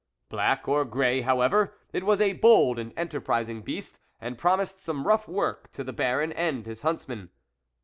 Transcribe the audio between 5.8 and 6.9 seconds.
the Baron and his